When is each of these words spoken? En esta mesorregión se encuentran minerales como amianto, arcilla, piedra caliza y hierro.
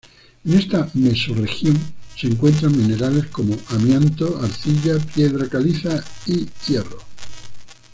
En 0.45 0.57
esta 0.57 0.89
mesorregión 0.95 1.77
se 2.17 2.25
encuentran 2.25 2.75
minerales 2.75 3.27
como 3.27 3.55
amianto, 3.69 4.39
arcilla, 4.41 4.97
piedra 4.97 5.47
caliza 5.47 6.03
y 6.25 6.49
hierro. 6.67 6.97